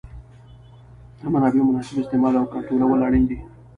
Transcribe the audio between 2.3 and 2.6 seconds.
او